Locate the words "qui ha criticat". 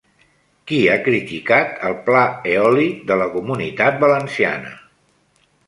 0.69-1.75